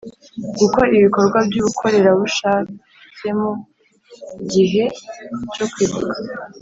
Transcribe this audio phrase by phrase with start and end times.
[0.59, 3.51] Gukora ibikorwa by’ubukorerabushakemu
[4.51, 4.83] gihe
[5.53, 6.15] cyo kwibuka